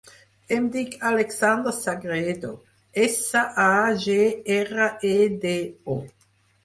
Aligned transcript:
Em 0.55 0.63
dic 0.75 0.95
Alexander 1.09 1.71
Sagredo: 1.75 2.51
essa, 3.05 3.43
a, 3.67 3.93
ge, 4.07 4.19
erra, 4.57 4.91
e, 5.13 5.29
de, 5.45 5.57
o. 5.85 5.95